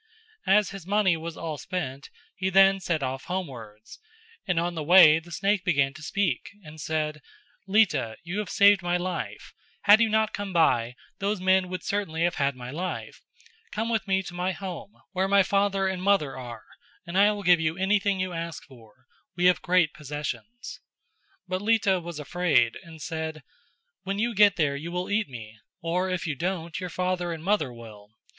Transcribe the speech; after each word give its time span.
As 0.47 0.71
his 0.71 0.87
money 0.87 1.15
was 1.15 1.37
all 1.37 1.59
spent, 1.59 2.09
he 2.35 2.49
then 2.49 2.79
set 2.79 3.03
off 3.03 3.25
homewards; 3.25 3.99
and 4.47 4.59
on 4.59 4.73
the 4.73 4.81
way 4.81 5.19
the 5.19 5.31
snake 5.31 5.63
began 5.63 5.93
to 5.93 6.01
speak 6.01 6.49
and 6.63 6.81
said: 6.81 7.21
"Lita, 7.67 8.17
you 8.23 8.39
have 8.39 8.49
saved 8.49 8.81
my 8.81 8.97
life; 8.97 9.53
had 9.81 10.01
you 10.01 10.09
not 10.09 10.33
come 10.33 10.51
by, 10.53 10.95
those 11.19 11.39
men 11.39 11.69
would 11.69 11.83
certainly 11.83 12.23
have 12.23 12.33
had 12.41 12.55
my 12.55 12.71
life; 12.71 13.21
come 13.71 13.89
with 13.89 14.07
me 14.07 14.23
to 14.23 14.33
my 14.33 14.53
home, 14.53 14.91
where 15.11 15.27
my 15.27 15.43
father 15.43 15.87
and 15.87 16.01
mother 16.01 16.35
are, 16.35 16.63
and 17.05 17.15
I 17.15 17.31
will 17.31 17.43
give 17.43 17.59
you 17.59 17.77
anything 17.77 18.19
you 18.19 18.33
ask 18.33 18.63
for; 18.63 19.05
we 19.37 19.45
have 19.45 19.61
great 19.61 19.93
possessions." 19.93 20.79
But 21.47 21.61
Lita 21.61 21.99
was 21.99 22.19
afraid 22.19 22.75
and 22.81 22.99
said: 22.99 23.43
"When 24.01 24.17
you 24.17 24.33
get 24.33 24.57
me 24.57 24.63
there 24.63 24.75
you 24.75 24.91
will 24.91 25.11
eat 25.11 25.29
me, 25.29 25.59
or 25.79 26.09
if 26.09 26.25
you 26.25 26.33
don't, 26.33 26.79
your 26.79 26.89
father 26.89 27.31
and 27.31 27.43
mother 27.43 27.71
will." 27.71 28.09